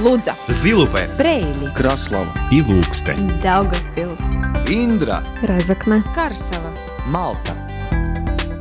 [0.00, 3.28] Лудза, Зилупе, Брейли, Краслава и Лукстен.
[3.42, 4.18] Daugavpils,
[4.66, 6.72] Индра Разокна, Карсела.
[7.06, 7.54] Малта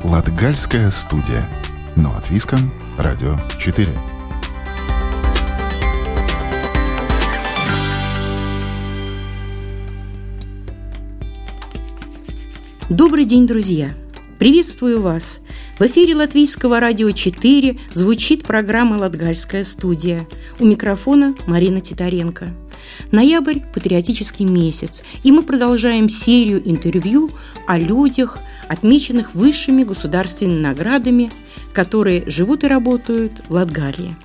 [0.03, 1.47] Латгальская студия.
[1.95, 2.73] Но от Виском.
[2.97, 3.87] Радио 4.
[12.89, 13.93] Добрый день, друзья!
[14.39, 15.39] Приветствую вас!
[15.79, 20.27] В эфире Латвийского радио 4 звучит программа «Латгальская студия».
[20.59, 22.53] У микрофона Марина Титаренко.
[23.13, 27.31] Ноябрь– патриотический месяц, и мы продолжаем серию интервью
[27.65, 31.31] о людях, отмеченных высшими государственными наградами,
[31.71, 34.17] которые живут и работают в Латгалии.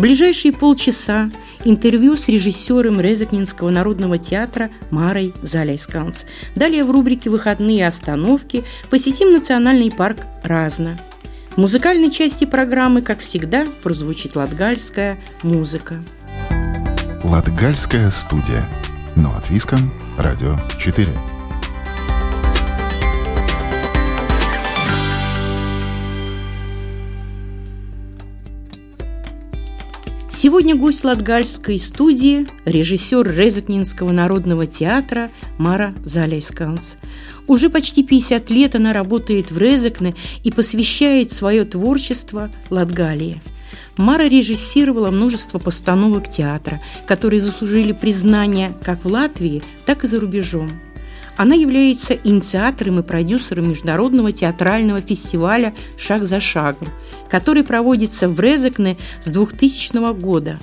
[0.00, 1.30] Ближайшие полчаса
[1.62, 6.24] интервью с режиссером Резакнинского народного театра Марой Заляйсканс.
[6.54, 10.98] Далее в рубрике «Выходные остановки» посетим национальный парк Разно.
[11.50, 16.02] В музыкальной части программы, как всегда, прозвучит латгальская музыка.
[17.22, 18.66] Латгальская студия.
[19.16, 19.92] Но от Виском.
[20.16, 21.08] Радио 4.
[30.42, 36.96] Сегодня гость Латгальской студии– режиссер Резакнинского народного театра Мара Заляйсканс.
[37.46, 43.42] Уже почти 50 лет она работает в Резакне и посвящает свое творчество Латгалии.
[43.98, 50.70] Мара режиссировала множество постановок театра, которые заслужили признание как в Латвии, так и за рубежом–
[51.40, 56.88] она является инициатором и продюсером международного театрального фестиваля «Шаг за шагом»,
[57.30, 60.58] который проводится в Резекне с 2000 года,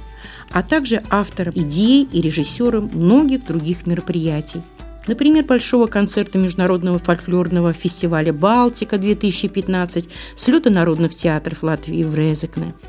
[0.52, 4.62] а также автором идей и режиссером многих других мероприятий.
[5.08, 12.76] Например, большого концерта Международного фольклорного фестиваля «Балтика-2015», слета народных театров Латвии в Резекне–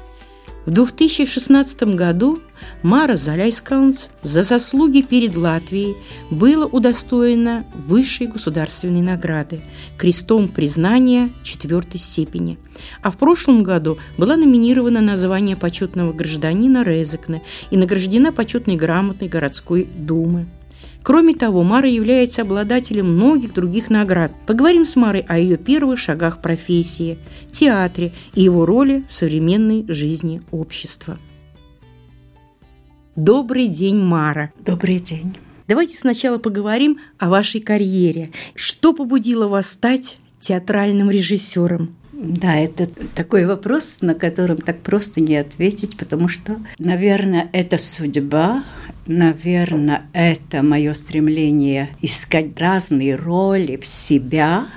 [0.68, 2.40] в 2016 году
[2.82, 5.96] Мара Заляйскаунс за заслуги перед Латвией
[6.30, 9.60] было удостоена высшей государственной награды–
[9.98, 12.58] крестом признания четвертой степени.
[13.02, 19.28] А в прошлом году была номинирована на звание почетного гражданина Резекне и награждена почетной грамотой
[19.28, 20.46] городской думы.
[21.02, 24.32] Кроме того, Мара является обладателем многих других наград.
[24.46, 27.18] Поговорим с Марой о ее первых шагах профессии,
[27.50, 31.18] театре и его роли в современной жизни общества.
[33.18, 34.52] Добрый день, Мара.
[34.64, 35.36] Добрый день.
[35.66, 38.30] Давайте сначала поговорим о вашей карьере.
[38.54, 41.96] Что побудило вас стать театральным режиссером?
[42.12, 42.86] Да, это
[43.16, 48.62] такой вопрос, на котором так просто не ответить, потому что, наверное, это судьба,
[49.08, 54.68] наверное, это мое стремление искать разные роли в себя.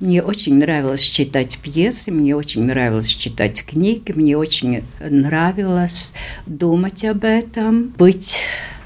[0.00, 6.14] Мне очень нравилось читать пьесы, мне очень нравилось читать книги, мне очень нравилось
[6.46, 8.38] думать об этом, быть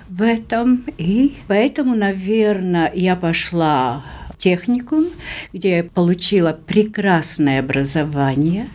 [0.09, 0.84] в этом.
[0.97, 4.06] И поэтому, наверное, я пошла
[4.39, 5.05] техникум,
[5.53, 8.71] где я получила прекрасное образование.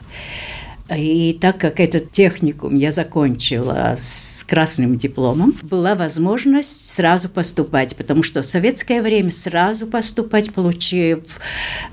[0.95, 8.23] И так как этот техникум я закончила с красным дипломом, была возможность сразу поступать, потому
[8.23, 11.39] что в советское время сразу поступать, получив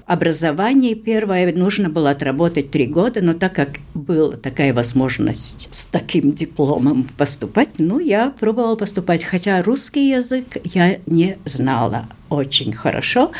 [0.06, 6.32] образование первое, нужно было отработать три года, но так как была такая возможность с таким
[6.32, 13.32] дипломом поступать, ну, я пробовала поступать, хотя русский язык я не знала очень хорошо,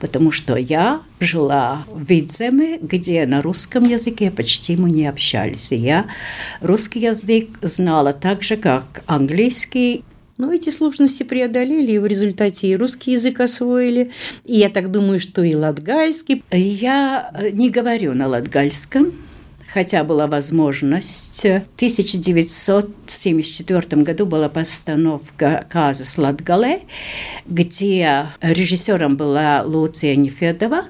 [0.00, 5.72] потому что я жила в Видземе, где на русском языке почти мы не общались.
[5.72, 6.06] И я
[6.60, 10.04] русский язык знала так же, как английский,
[10.38, 14.10] но эти сложности преодолели, и в результате и русский язык освоили,
[14.44, 16.44] и я так думаю, что и латгальский.
[16.52, 19.12] Я не говорю на латгальском,
[19.76, 21.42] хотя была возможность.
[21.42, 26.80] В 1974 году была постановка «Казас Латгале»,
[27.44, 30.84] где режиссером была Луция Нефедова,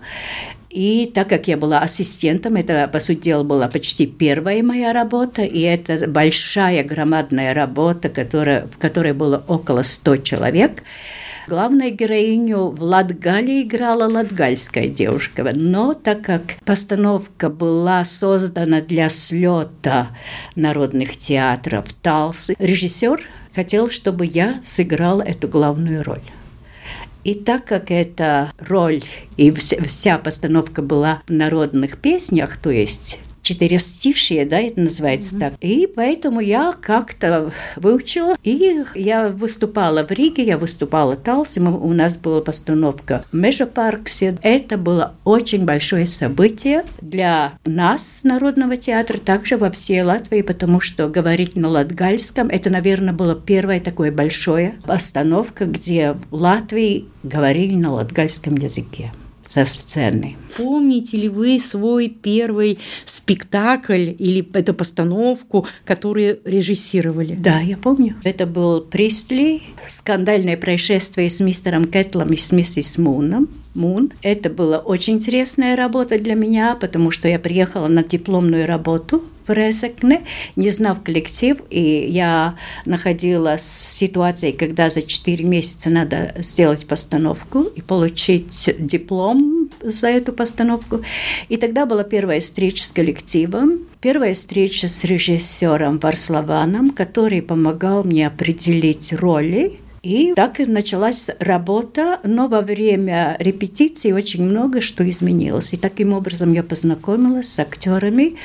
[0.71, 5.43] и так как я была ассистентом, это, по сути дела, была почти первая моя работа,
[5.43, 10.85] и это большая громадная работа, которая, в которой было около 100 человек–
[11.49, 20.09] Главную героиню в Латгалии играла латгальская девушка, но так как постановка была создана для слета
[20.57, 23.21] народных театров Талсы, режиссер
[23.55, 26.23] хотел, чтобы я сыграла эту главную роль.
[27.23, 29.03] И так как эта роль
[29.37, 35.41] и вся постановка была в народных песнях, то есть четырестишие, да, это называется mm-hmm.
[35.41, 35.53] так.
[35.61, 41.93] И поэтому я как-то выучила, и я выступала в Риге, я выступала в Талсе, у
[41.93, 44.37] нас была постановка в Межапарксе.
[44.43, 51.09] Это было очень большое событие для нас, Народного театра, также во всей Латвии, потому что
[51.09, 57.93] говорить на латгальском, это, наверное, было первое такое большое постановка, где в Латвии говорили на
[57.93, 59.13] латгальском языке
[59.47, 60.37] со сцены.
[60.57, 67.37] Помните ли вы свой первый спектакль или эту постановку, которую режиссировали?
[67.37, 68.17] Да, я помню.
[68.25, 73.49] Это был Пристли, скандальное происшествие с мистером Кетлом и с миссис Муном.
[73.77, 74.11] Мун.
[74.23, 79.53] Это была очень интересная работа для меня, потому что я приехала на дипломную работу в
[79.53, 80.23] Резекне,
[80.57, 87.63] не знав коллектив, и я находилась в ситуации, когда за 4 месяца надо сделать постановку
[87.63, 91.03] и получить диплом за эту постановку.
[91.49, 98.27] И тогда была первая встреча с коллективом, первая встреча с режиссером Варславаном, который помогал мне
[98.27, 105.75] определить роли и так и началась работа, но во время репетиции очень много что изменилось.
[105.75, 108.37] И таким образом я познакомилась с актерами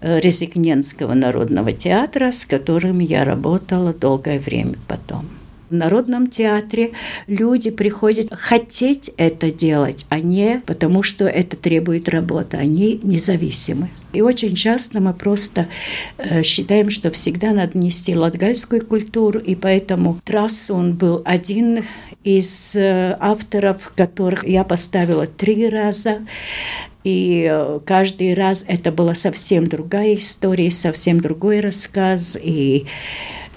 [0.00, 5.37] э, Резикненского народного театра, с которыми я работала долгое время потом.
[5.70, 6.92] В Народном театре
[7.26, 12.56] люди приходят хотеть это делать, а не потому, что это требует работы.
[12.56, 13.90] Они независимы.
[14.14, 15.68] И очень часто мы просто
[16.16, 21.84] э, считаем, что всегда надо нести латгальскую культуру, и поэтому Трасс, он был один
[22.24, 26.20] из э, авторов, которых я поставила три раза.
[27.04, 32.38] И э, каждый раз это была совсем другая история, совсем другой рассказ.
[32.42, 32.86] И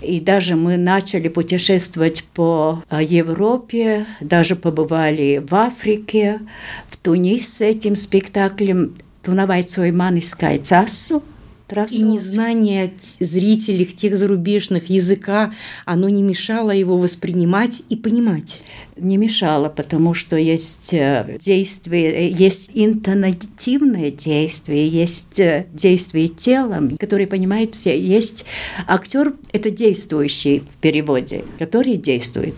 [0.02, 6.40] и даже мы начали путешествовать по э, Европе, даже побывали в Африке,
[6.88, 11.24] в Тунисе с этим спектаклем «Тунавай Цойман искает Асу»,
[11.72, 11.96] Трасса.
[11.96, 15.54] И незнание зрителей тех зарубежных языка,
[15.86, 18.62] оно не мешало его воспринимать и понимать.
[18.98, 27.26] Не мешало, потому что есть э, действие, есть интонативное действие, есть э, действие телом, которое
[27.26, 27.98] понимает все.
[27.98, 28.44] Есть
[28.86, 32.56] актер, это действующий в переводе, который действует.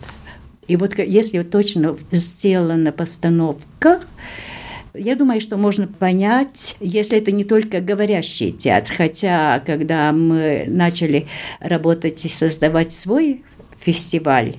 [0.68, 4.02] И вот если точно сделана постановка,
[4.94, 11.28] я думаю, что можно понять, если это не только говорящий театр, хотя когда мы начали
[11.60, 13.44] работать и создавать свой
[13.78, 14.56] фестиваль,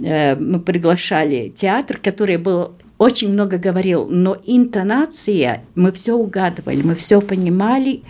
[0.00, 6.94] э, мы приглашали театр, который был очень много говорил, но интонация, мы все угадывали, мы
[6.94, 8.02] все понимали.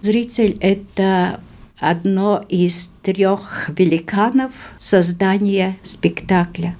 [0.00, 1.40] Зритель– это
[1.78, 6.76] одно из трех великанов создания спектакля.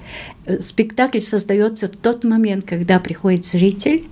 [0.60, 4.08] Спектакль создается в тот момент, когда приходит зритель,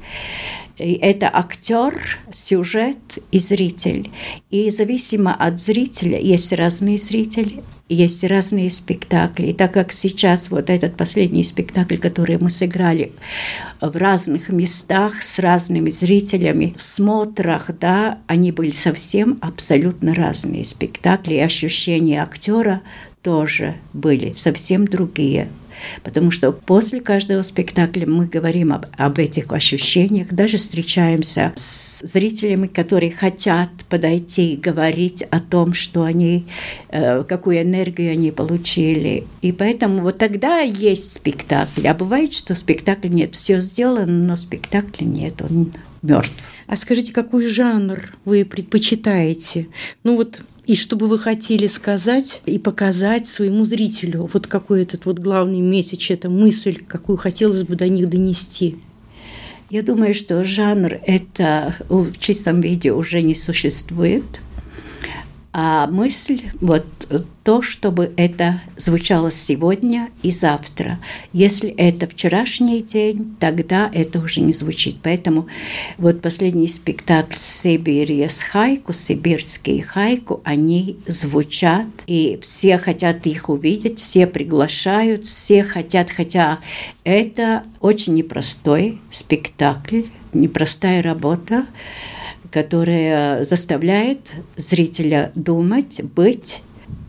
[0.79, 2.99] и это актер, сюжет
[3.32, 4.11] и зритель.
[4.50, 9.49] И зависимо от зрителя, есть разные зрители, есть разные спектакли.
[9.49, 13.12] И так как сейчас вот этот последний спектакль, который мы сыграли
[13.81, 21.35] в разных местах с разными зрителями, в смотрах, да, они были совсем абсолютно разные спектакли,
[21.35, 22.82] и ощущения актера
[23.23, 25.49] тоже были совсем другие.
[26.02, 32.66] Потому что после каждого спектакля мы говорим об, об этих ощущениях, даже встречаемся с зрителями,
[32.66, 36.46] которые хотят подойти и говорить о том, что они,
[36.90, 39.26] э, какую энергию они получили.
[39.42, 41.86] И поэтому вот тогда есть спектакль.
[41.86, 43.34] А бывает, что спектакль нет.
[43.34, 45.42] Все сделано, но спектакля нет.
[45.42, 45.72] Он
[46.02, 46.32] мертв.
[46.66, 49.69] А скажите, какой жанр вы предпочитаете?
[50.04, 54.28] Ну вот и что бы вы хотели сказать и показать своему зрителю?
[54.30, 58.76] Вот какой этот вот главный месяц, эта мысль, какую хотелось бы до них донести?
[59.70, 64.25] Я думаю, что жанр это в чистом виде уже не существует–
[65.52, 66.87] а мысль вот
[67.43, 70.99] то, чтобы это звучало сегодня и завтра.
[71.33, 74.99] Если это вчерашний день, тогда это уже не звучит.
[75.02, 75.49] Поэтому
[75.97, 83.99] вот последний спектакль «Сибирь с хайку», «Сибирские хайку», они звучат, и все хотят их увидеть,
[83.99, 86.59] все приглашают, все хотят, хотя
[87.05, 90.02] это очень непростой спектакль,
[90.35, 91.64] непростая работа,
[92.50, 96.62] которая заставляет зрителя думать, быть,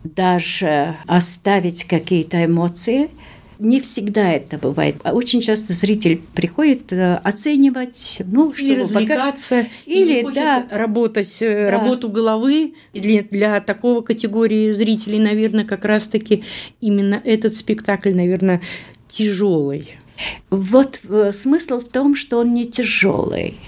[0.04, 3.10] даже оставить какие-то эмоции.
[3.58, 4.96] Не всегда это бывает.
[5.04, 9.68] Очень часто зритель приходит э, оценивать, ну, или развлекаться, пока...
[9.84, 11.70] или, или да, работать э, да.
[11.70, 12.72] работу головы.
[12.94, 16.42] Для, для такого категории зрителей, наверное, как раз-таки
[16.80, 18.62] именно этот спектакль, наверное,
[19.08, 19.98] тяжелый.
[20.48, 23.58] Вот э, смысл в том, что он не тяжелый.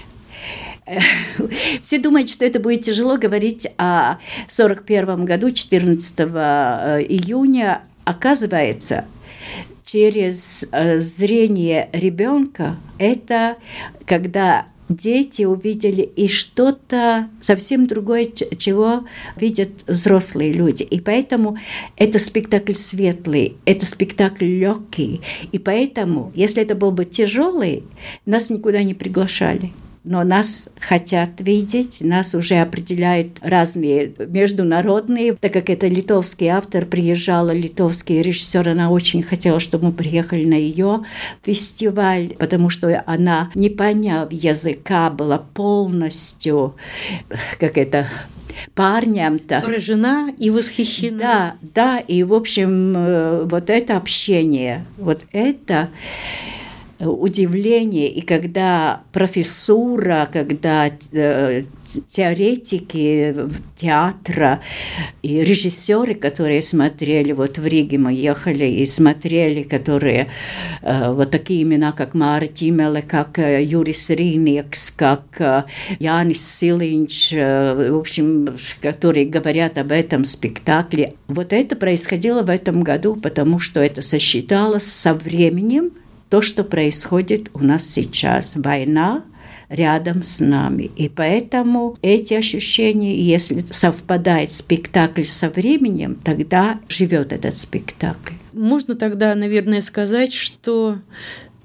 [1.81, 4.17] Все думают, что это будет тяжело говорить о
[4.49, 6.23] 41 году, 14 э,
[7.07, 7.83] июня.
[8.05, 9.05] Оказывается,
[9.85, 13.57] через э, зрение ребенка это
[14.05, 19.05] когда дети увидели и что-то совсем другое, чего
[19.37, 20.83] видят взрослые люди.
[20.83, 21.57] И поэтому
[21.95, 25.21] это спектакль светлый, это спектакль легкий.
[25.51, 27.83] И поэтому, если это был бы тяжелый,
[28.25, 29.71] нас никуда не приглашали
[30.03, 37.51] но нас хотят видеть, нас уже определяют разные международные, так как это литовский автор, приезжала
[37.51, 41.03] литовский режиссер, она очень хотела, чтобы мы приехали на ее
[41.41, 46.75] фестиваль, потому что она, не поняв языка, была полностью,
[47.59, 48.07] как это,
[48.75, 49.61] парням-то.
[49.61, 51.17] Поражена и восхищена.
[51.17, 55.89] Да, да, и, в общем, э, вот это общение, вот это
[57.09, 61.63] удивление, и когда профессура, когда э,
[62.09, 63.35] теоретики
[63.75, 64.61] театра
[65.21, 70.29] и режиссеры, которые смотрели, вот в Риге мы ехали и смотрели, которые
[70.81, 75.65] э, вот такие имена, как Мара Тимеле, как э, Юрис Риникс, как
[75.99, 81.13] Янис Силинч, в общем, которые говорят об этом спектакле.
[81.27, 85.91] Вот это происходило в этом году, потому что это сосчиталось со временем,
[86.33, 88.53] то, что происходит у нас сейчас.
[88.55, 89.23] Война
[89.69, 90.89] рядом с нами.
[90.95, 98.33] И поэтому эти ощущения, если совпадает спектакль со временем, тогда живет этот спектакль.
[98.51, 100.97] Можно тогда, наверное, сказать, что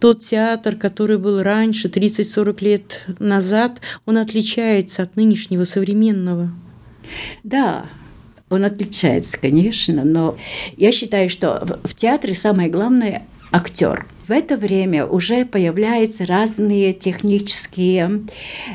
[0.00, 6.52] тот театр, который был раньше, 30-40 лет назад, он отличается от нынешнего современного.
[7.42, 7.86] Да,
[8.50, 10.36] он отличается, конечно, но
[10.76, 18.24] я считаю, что в театре самое главное– актер– в это время уже появляются разные технические,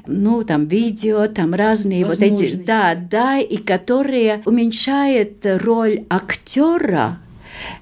[0.07, 7.19] ну, там, видео, там разные вот эти, да, да, и которые уменьшают роль актера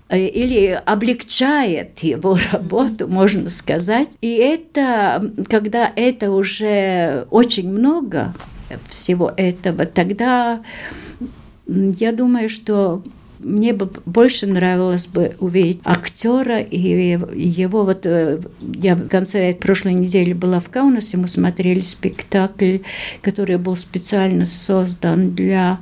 [0.09, 4.09] э, или облегчает его работу, можно сказать.
[4.19, 8.33] И это, когда это уже очень много
[8.89, 10.61] всего этого, тогда
[11.67, 13.01] я думаю, что
[13.43, 19.93] мне бы больше нравилось бы увидеть актера и его вот э, я в конце прошлой
[19.93, 22.79] недели была в Каунасе, мы смотрели спектакль,
[23.21, 25.79] который был специально создан для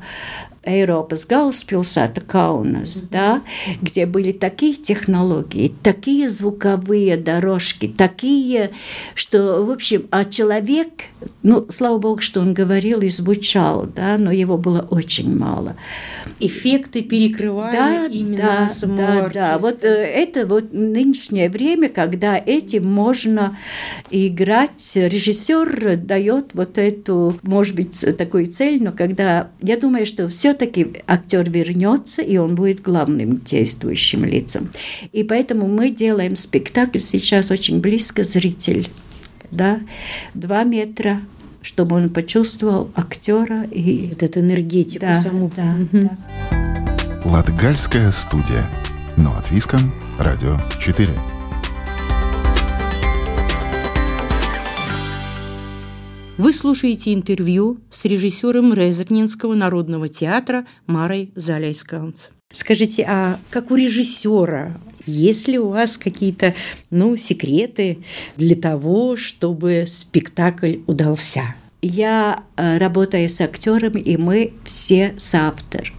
[0.70, 3.42] Eiropas galvaspilsēta Kaunас, да,
[3.82, 8.72] где были такие технологии, такие звуковые дорожки, такие,
[9.16, 10.90] что, в общем, а человек,
[11.44, 15.76] ну, слава богу, что он говорил и звучал, да, но его было очень мало.
[16.40, 19.34] Эффекты перекрывали да, именно да, да, артиста.
[19.34, 19.58] да.
[19.58, 23.58] Вот э, это вот нынешнее время, когда этим можно
[24.10, 30.54] играть, режиссер дает вот эту, может быть, такую цель, но когда, я думаю, что все
[30.60, 34.70] все-таки актер вернется, и он будет главным действующим лицом.
[35.14, 38.90] И поэтому мы делаем спектакль сейчас очень близко зритель.
[39.52, 39.80] Да?
[40.34, 41.22] Два метра
[41.62, 45.52] чтобы он почувствовал актера и вот эту энергетику да, саму.
[45.58, 46.10] Да, угу.
[46.10, 47.30] да.
[47.30, 48.66] Латгальская студия.
[49.18, 49.94] Но от Виском.
[50.18, 51.10] Радио 4.
[56.40, 62.30] Вы слушаете интервью с режиссером Резакнинского народного театра Марой Заляйсканц.
[62.54, 66.56] Скажите, а как у режиссера, есть ли у вас какие-то
[66.92, 68.06] ну, секреты
[68.38, 71.56] для того, чтобы спектакль удался?
[71.82, 75.92] Я э, работаю с актером, и мы все соавтор.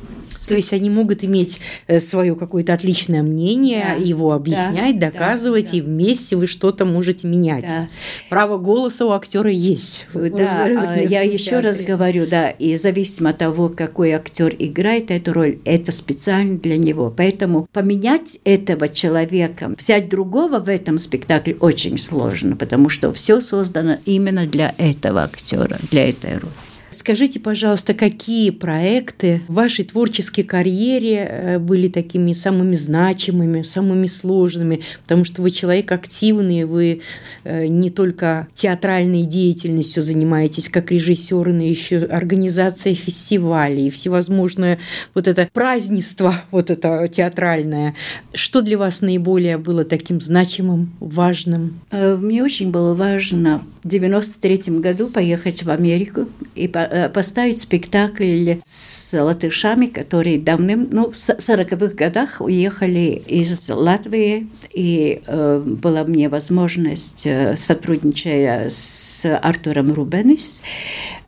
[0.47, 5.71] То есть они могут иметь э, свое какое-то отличное мнение, да, его объяснять, да, доказывать,
[5.73, 7.67] да, и вместе вы что-то можете менять.
[7.67, 7.89] Да.
[8.29, 10.07] Право голоса у актера есть.
[10.15, 15.33] Да, а я еще раз говорю, да, и зависимо от того, какой актер играет эту
[15.33, 17.13] роль, это специально для него.
[17.15, 23.99] Поэтому поменять этого человека, взять другого в этом спектакле очень сложно, потому что все создано
[24.05, 26.70] именно для этого актера, для этой роли.
[26.91, 34.81] Скажите, пожалуйста, какие проекты в вашей творческой карьере э, были такими самыми значимыми, самыми сложными?
[35.05, 37.03] Потому что вы человек активный, вы
[37.45, 44.79] э, не только театральной деятельностью занимаетесь как режиссер, но еще организация фестивалей, всевозможное
[45.15, 47.95] вот это празднество, вот это театральное.
[48.35, 51.81] Что для вас наиболее было таким значимым, важным?
[51.93, 56.80] Э, мне очень было важно в 93 году поехать в Америку и э,
[57.13, 65.63] поставить спектакль с латышами, которые давным, ну, в 40-х годах уехали из Латвии, и э,
[65.65, 70.63] была мне возможность, э, сотрудничая с Артуром Рубенис,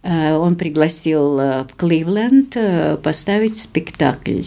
[0.03, 2.57] э, он пригласил э, в Кливленд
[3.03, 4.43] поставить спектакль.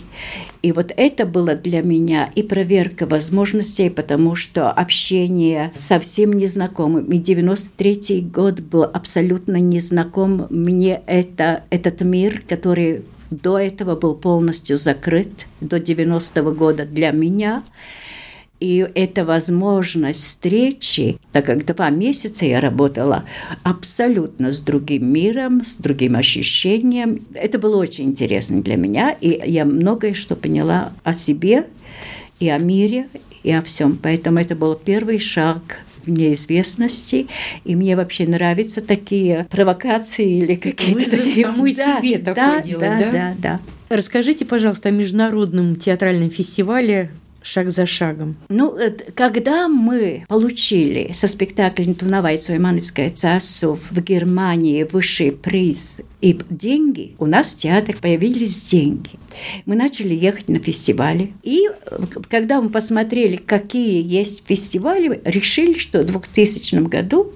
[0.66, 7.06] И вот это было для меня и проверка возможностей, потому что общение совсем незнакомым.
[7.12, 14.78] И 93 год был абсолютно незнаком мне это, этот мир, который до этого был полностью
[14.78, 17.62] закрыт, до 90-го года для меня.
[18.66, 23.24] И эта возможность встречи, так как два месяца я работала
[23.62, 29.66] абсолютно с другим миром, с другим ощущением, это было очень интересно для меня, и я
[29.66, 31.68] многое что поняла о себе
[32.40, 33.08] и о мире,
[33.44, 34.00] и о всем.
[34.02, 37.28] Поэтому это был первый шаг в неизвестности,
[37.66, 41.46] и мне вообще нравятся такие провокации или какие-то такие...
[41.46, 43.00] самой да, себе такое да, делать, да?
[43.00, 43.96] Да, да, да.
[43.96, 47.12] Расскажите, пожалуйста, о международном театральном фестивале
[47.46, 48.36] шаг за шагом?
[48.50, 56.02] Ну, э, когда мы получили со спектаклем «Тунавайцу и Манецкая цассу» в Германии высший приз
[56.22, 59.12] и деньги, у нас в театре появились деньги.
[59.66, 61.34] Мы начали ехать на фестивали.
[61.44, 67.32] И э, когда мы посмотрели, какие есть фестивали, решили, что в 2000 году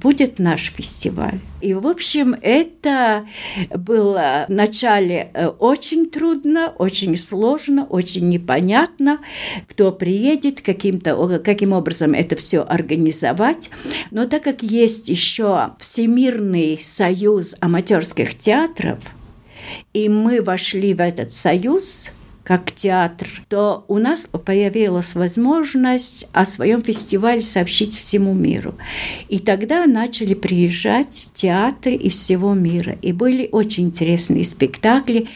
[0.00, 1.38] будет наш фестиваль.
[1.60, 3.26] И, в общем, это
[3.70, 9.18] было вначале э, очень трудно, очень сложно, очень непонятно,
[9.68, 13.70] кто приедет, каким-то, каким образом это все организовать.
[14.10, 18.98] Но так как есть еще Всемирный союз аматерских театров,
[19.92, 22.10] и мы вошли в этот союз,
[22.50, 28.74] как театр, то у нас появилась возможность о своем фестивале сообщить всему миру.
[29.28, 32.98] И тогда начали приезжать театры из всего мира.
[33.02, 35.28] И были очень интересные спектакли.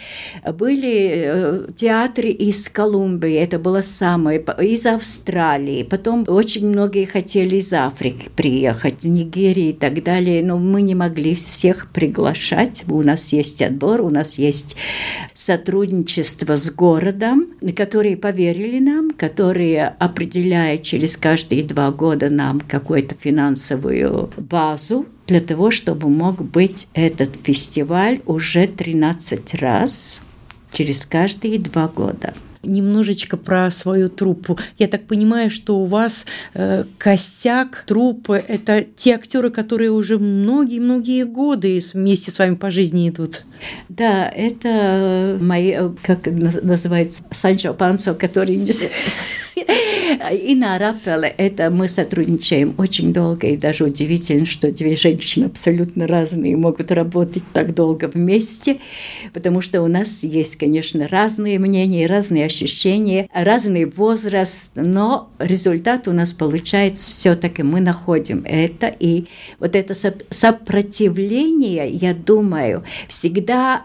[0.58, 5.84] Были э, театры из Колумбии, это было самое, из Австралии.
[5.84, 10.42] Потом очень многие хотели из Африки приехать, Нигерии и так далее.
[10.42, 12.82] Но мы не могли всех приглашать.
[12.88, 14.74] У нас есть отбор, у нас есть
[15.32, 23.14] сотрудничество с городом городом, которые поверили нам, которые определяют через каждые два года нам какую-то
[23.14, 30.22] финансовую базу для того, чтобы мог быть этот фестиваль уже 13 раз
[30.72, 32.32] через каждые два года
[32.64, 34.58] немножечко про свою труппу.
[34.78, 41.24] Я так понимаю, что у вас э, костяк труппы– это те актеры, которые уже многие-многие
[41.24, 43.44] годы вместе с вами по жизни идут.
[43.88, 48.58] Да, это мои, как называется, Санчо Пансо, который
[50.32, 56.06] и на Раппеле это мы сотрудничаем очень долго, и даже удивительно, что две женщины абсолютно
[56.06, 58.78] разные могут работать так долго вместе,
[59.32, 66.12] потому что у нас есть, конечно, разные мнения, разные ощущения, разный возраст, но результат у
[66.12, 69.26] нас получается все-таки мы находим это, и
[69.58, 69.94] вот это
[70.30, 73.84] сопротивление, я думаю, всегда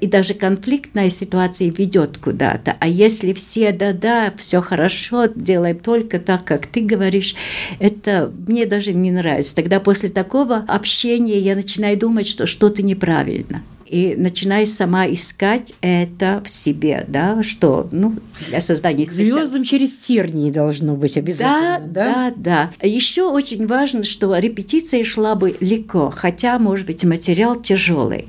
[0.00, 2.76] и даже конфликтная ситуация ведет куда-то.
[2.80, 7.34] А если все да-да, все хорошо, делаем только так, как ты говоришь,
[7.78, 9.54] это мне даже не нравится.
[9.54, 16.42] Тогда после такого общения я начинаю думать, что что-то неправильно и начинаю сама искать это
[16.46, 18.14] в себе, да, что, ну,
[18.48, 19.04] для создания...
[19.04, 22.04] К звездам через тернии должно быть обязательно, да?
[22.04, 22.86] Да, да, да.
[22.86, 28.28] Еще очень важно, что репетиция шла бы легко, хотя, может быть, материал тяжелый.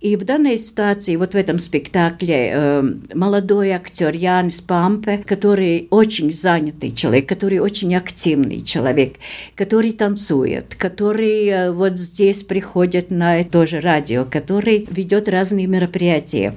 [0.00, 2.82] И в данной ситуации, вот в этом спектакле, э,
[3.14, 9.14] молодой актер Янис Пампе, который очень занятый человек, который очень активный человек,
[9.54, 16.54] который танцует, который э, вот здесь приходит на тоже радио, который ведет разные мероприятия.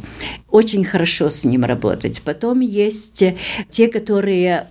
[0.49, 2.21] Очень хорошо с ним работать.
[2.23, 3.23] Потом есть
[3.69, 4.67] те, которые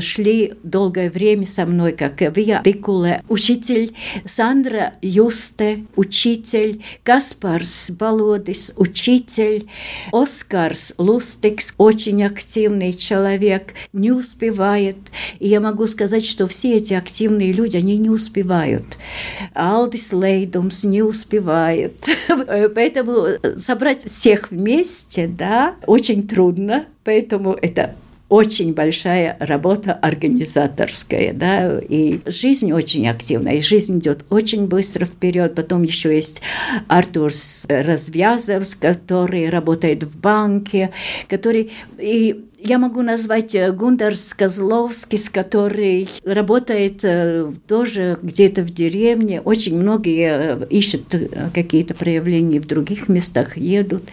[0.00, 3.94] шли долгое время со мной, как Вия Дикуле, учитель,
[4.26, 9.68] Сандра Юсте, учитель, Каспарс Балодис, учитель,
[10.12, 14.96] Оскарс Лустикс, очень активный человек, не успевает.
[15.38, 18.98] И я могу сказать, что все эти активные люди, они не успевают.
[19.54, 22.06] Алдис Лейдумс не успевает.
[22.74, 23.26] Поэтому
[23.58, 26.86] собрать всех вместе, да, очень трудно.
[27.04, 27.94] Поэтому это
[28.34, 35.54] очень большая работа организаторская, да, и жизнь очень активная, и жизнь идет очень быстро вперед.
[35.54, 36.42] Потом еще есть
[36.88, 37.30] Артур
[37.68, 40.90] Развязов, который работает в банке,
[41.28, 49.42] который и Я могу назвать э, Гундарс Козловский, который работает э, тоже где-то в деревне.
[49.42, 51.14] Очень многие э, ищут
[51.52, 54.04] какие-то проявления в других местах, едут.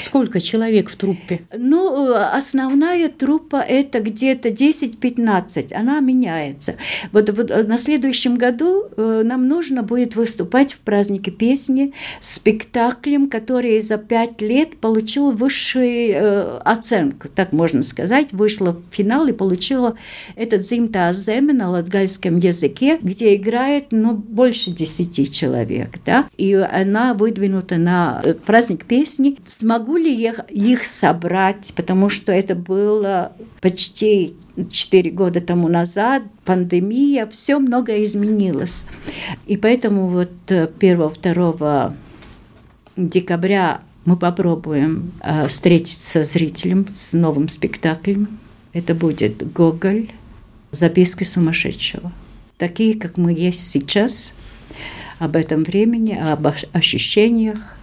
[0.00, 1.42] Сколько человек в труппе?
[1.56, 5.72] Ну, основная труппа– это где-то 10-15.
[5.72, 6.74] Она меняется.
[7.12, 13.98] Вот, вот на следующем году нам нужно будет выступать в празднике песни спектаклем, который за
[13.98, 19.96] пять лет получил высшую оценку, так можно сказать сказать, вышла в финал и получила
[20.34, 25.98] этот «Зимта Аземе» на латгальском языке, где играет ну, больше десяти человек.
[26.06, 26.26] Да?
[26.38, 29.36] И она выдвинута на э, праздник песни.
[29.46, 34.34] Смогу ли я их собрать, потому что это было почти
[34.70, 38.86] четыре года тому назад, пандемия, все многое изменилось.
[39.46, 41.92] И поэтому вот 1-2 э,
[42.96, 48.38] декабря мы попробуем э, встретиться с зрителем с новым спектаклем.
[48.72, 50.10] Это будет Гоголь,
[50.70, 52.12] записки сумасшедшего.
[52.56, 54.34] Такие, как мы есть сейчас,
[55.18, 57.76] об этом времени, об ощущениях.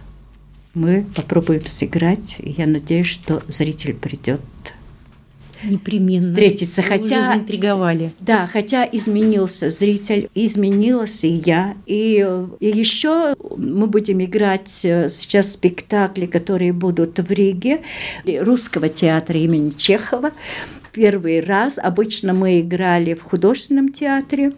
[0.74, 4.40] Мы попробуем сыграть, я надеюсь, что зритель придет
[5.62, 6.82] непременно встретиться.
[6.82, 8.12] Вы хотя уже заинтриговали.
[8.20, 11.74] Да, хотя изменился зритель, изменилась и я.
[11.86, 12.26] И,
[12.60, 17.80] и еще мы будем играть э, сейчас спектакли, которые будут в Риге,
[18.24, 20.32] русского театра имени Чехова.
[20.92, 21.78] Первый раз.
[21.78, 24.52] Обычно мы играли в художественном театре.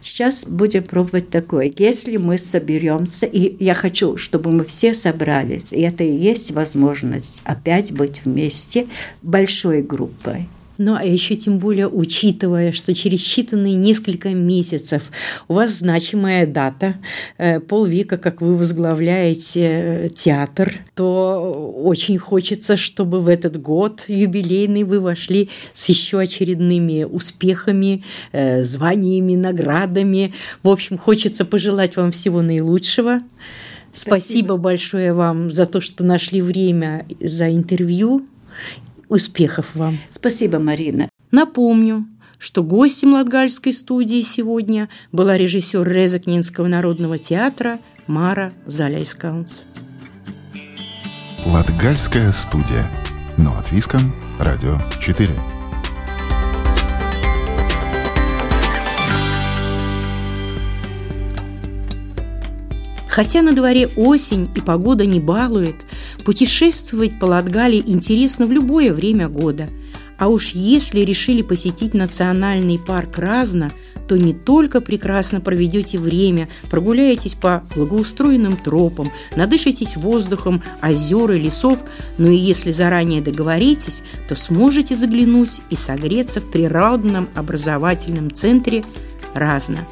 [0.00, 1.72] Сейчас будем пробовать такое.
[1.76, 7.40] Если мы соберемся, и я хочу, чтобы мы все собрались, и это и есть возможность
[7.44, 8.86] опять быть вместе
[9.22, 10.48] большой группой.
[10.78, 15.10] Ну, а еще тем более, учитывая, что через считанные несколько месяцев
[15.48, 16.96] у вас значимая дата,
[17.38, 24.84] э, полвека, как вы возглавляете э, театр, то очень хочется, чтобы в этот год юбилейный
[24.84, 30.34] вы вошли с еще очередными успехами, э, званиями, наградами.
[30.62, 33.22] В общем, хочется пожелать вам всего наилучшего.
[33.92, 38.26] Спасибо, Спасибо большое вам за то, что нашли время за интервью
[39.08, 39.98] Успехов вам.
[40.10, 41.08] Спасибо, Марина.
[41.30, 42.06] Напомню,
[42.38, 49.62] что гостем Латгальской студии сегодня была режиссер Резакнинского народного театра Мара Заляйскаунс.
[51.44, 52.90] Латгальская студия.
[53.38, 54.12] Но от Виском.
[54.40, 55.30] Радио 4.
[63.08, 65.76] Хотя на дворе осень и погода не балует,
[66.26, 69.68] путешествовать по Латгалии интересно в любое время года.
[70.18, 73.70] А уж если решили посетить национальный парк Разно,
[74.08, 81.78] то не только прекрасно проведете время, прогуляетесь по благоустроенным тропам, надышитесь воздухом озер и лесов,
[82.18, 88.82] но и если заранее договоритесь, то сможете заглянуть и согреться в природном образовательном центре
[89.32, 89.86] Разно.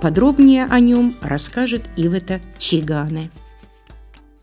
[0.00, 3.30] Подробнее о нем расскажет Ивета Чигане.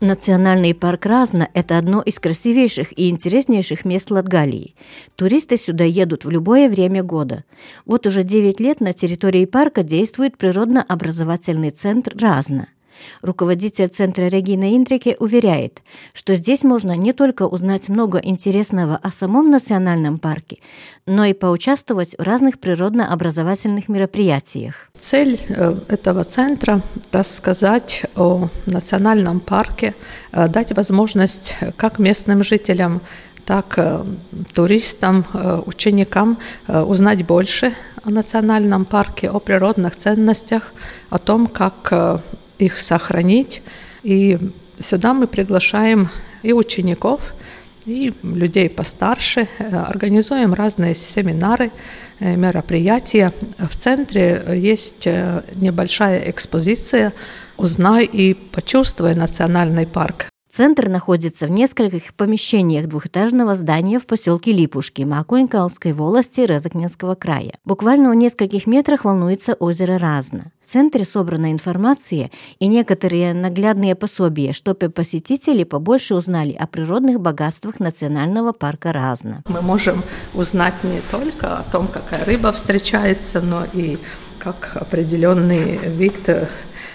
[0.02, 4.74] Национальный парк Разно– это одно из красивейших и интереснейших мест Латгалии.
[5.14, 7.44] Туристы сюда едут в любое время года.
[7.86, 12.66] Вот уже 9 лет на территории парка действует природно-образовательный центр Разно–
[13.22, 15.82] Руководитель Центра Регина Индрике уверяет,
[16.14, 20.58] что здесь можно не только узнать много интересного о самом национальном парке,
[21.06, 24.88] но и поучаствовать в разных природно-образовательных мероприятиях.
[24.98, 29.94] Цель э, этого центра– рассказать о национальном парке,
[30.32, 33.00] э, дать возможность как местным жителям,
[33.44, 34.04] так э,
[34.54, 35.26] туристам,
[35.66, 37.74] ученикам узнать больше
[38.04, 40.72] о национальном парке, о природных ценностях,
[41.10, 42.22] о том, как
[42.62, 43.62] их сохранить.
[44.02, 44.38] И
[44.78, 46.08] сюда мы приглашаем
[46.42, 47.34] и учеников,
[47.84, 51.72] и людей постарше, организуем разные семинары,
[52.20, 53.32] э, мероприятия.
[53.58, 57.12] В центре есть э, небольшая экспозиция
[57.56, 60.31] «Узнай и почувствуй национальный парк».
[60.54, 67.54] Центр находится в нескольких помещениях двухэтажного здания в поселке Липушки Макуинкалской волости Резакненского края.
[67.64, 70.52] Буквально в нескольких метрах волнуется озеро Разно.
[70.62, 77.80] В центре собрана информация и некоторые наглядные пособия, чтобы посетители побольше узнали о природных богатствах
[77.80, 79.42] национального парка Разно.
[79.48, 83.96] Мы можем узнать не только о том, какая рыба встречается, но и
[84.38, 86.28] как определенный вид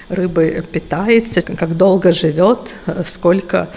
[0.10, 3.70] рыбы питается, как долго живет, сколько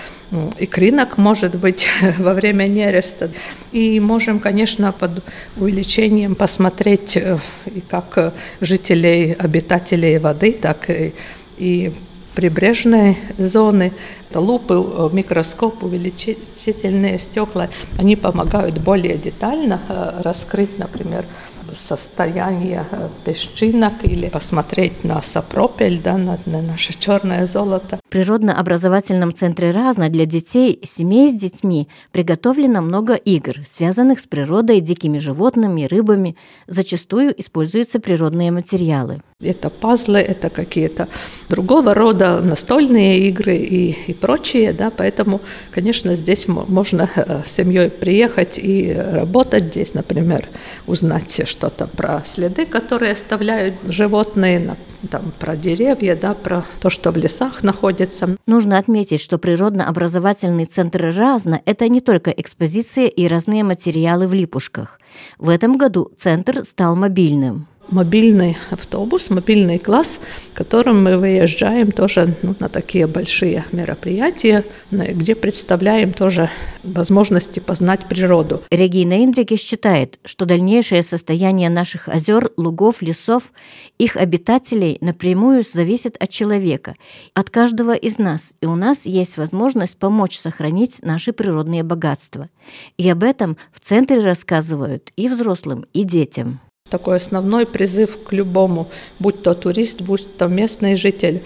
[0.58, 1.88] икринок может быть
[2.18, 3.30] во время нереста.
[3.72, 5.24] И можем, конечно, под
[5.56, 11.14] увеличением посмотреть э, и как жителей, обитателей воды, так и,
[11.58, 11.92] и
[12.34, 13.92] прибрежной зоны.
[14.32, 21.26] Лупы, э, микроскоп, увеличительные стекла, они помогают более детально э, раскрыть, например,
[21.72, 28.00] состояние э, песчинок или посмотреть на сапропель, да, на, на наше черное золото.
[28.06, 34.80] В природно-образовательном центре «Разно» для детей, семей с детьми приготовлено много игр, связанных с природой,
[34.80, 36.36] дикими животными, рыбами.
[36.66, 39.22] Зачастую используются природные материалы.
[39.40, 41.08] Это пазлы, это какие-то
[41.48, 47.88] другого рода настольные игры и, и прочие, да, поэтому, конечно, здесь можно э, с семьей
[47.88, 50.48] приехать и работать здесь, например,
[50.86, 54.78] узнать что-то про следы, которые оставляют животные,
[55.10, 58.38] там, про деревья, да, про то, что в лесах находится.
[58.46, 64.98] Нужно отметить, что природно-образовательный центр «Разно»– это не только экспозиция и разные материалы в липушках.
[65.38, 70.20] В этом году центр стал мобильным мобильный автобус, мобильный класс,
[70.54, 76.50] которым мы выезжаем тоже ну, на такие большие мероприятия, где представляем тоже
[76.82, 78.62] возможности познать природу.
[78.70, 83.52] Регина Индрике считает, что дальнейшее состояние наших озер, лугов, лесов,
[83.98, 86.94] их обитателей напрямую зависит от человека,
[87.34, 92.48] от каждого из нас, и у нас есть возможность помочь сохранить наши природные богатства.
[92.96, 98.90] И об этом в центре рассказывают и взрослым, и детям такой основной призыв к любому,
[99.18, 101.42] будь то турист, будь то местный житель.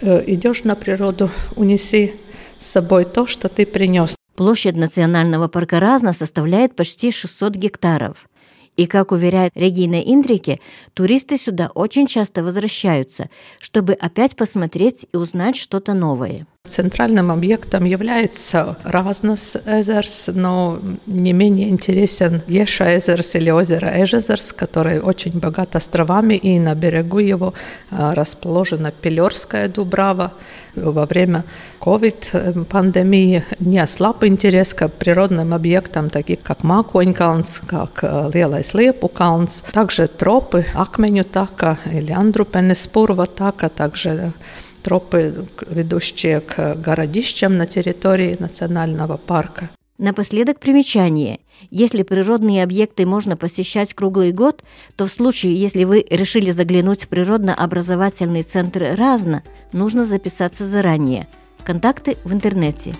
[0.00, 2.14] Э, идешь на природу, унеси
[2.58, 4.16] с собой то, что ты принес.
[4.36, 8.28] Площадь национального парка Разна составляет почти 600 гектаров.
[8.76, 10.58] И, как уверяет Регина Индрике,
[10.94, 16.46] туристы сюда очень часто возвращаются, чтобы опять посмотреть и узнать что-то новое.
[16.66, 24.98] Центральным объектом является Разнос Эзерс, но не менее интересен Еша Эзерс или озеро Эжезерс, который
[24.98, 27.52] очень богат островами, и на берегу его
[27.90, 30.32] а, расположена Пелерская Дубрава.
[30.74, 31.44] Во время
[31.80, 40.08] COVID-пандемии не ослаб интерес к природным объектам, таким как Маконькалнс, как Lielais Liepu kalns, также
[40.08, 42.88] тропы Акменю така или Андрупенес
[43.36, 44.32] така, также
[44.84, 49.70] тропы, ведущие к городищам на территории национального парка.
[49.96, 51.40] Напоследок примечание.
[51.70, 54.62] Если природные объекты можно посещать круглый год,
[54.96, 59.42] то в случае, если вы решили заглянуть в природно-образовательный центр «Разно»,
[59.72, 61.28] нужно записаться заранее.
[61.64, 62.94] Контакты в интернете.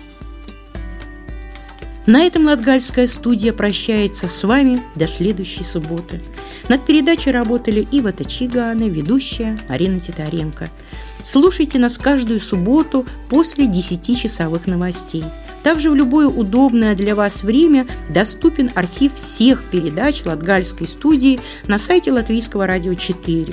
[2.07, 6.21] На этом Латгальская студия прощается с вами до следующей субботы.
[6.69, 10.69] Над передачей работали Ива Тачигана, ведущая Арина Титаренко–
[11.25, 15.23] Слушайте нас каждую субботу после 10-часовых новостей.
[15.63, 22.11] Также в любое удобное для вас время доступен архив всех передач Латгальской студии на сайте
[22.11, 23.51] Латвийского радио 4.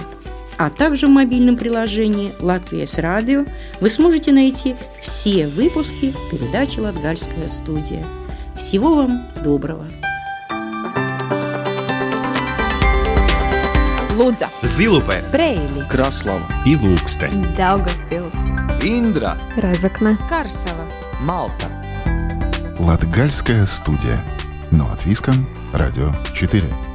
[0.58, 3.46] А также в мобильном приложении «Латвия с радио»
[3.80, 8.04] вы сможете найти все выпуски передачи «Латгальская студия».
[8.54, 9.86] Всего вам доброго!
[14.16, 16.44] Лудза, Зилупе, Брейли, Краслава.
[16.66, 18.36] И Ilūksteņa, Daugavpils,
[18.84, 20.84] Индра, Разокна, Карсела,
[21.20, 21.70] Малта.
[22.78, 24.22] Латгальская студия.
[24.70, 26.91] Но от Виском, Радио 4.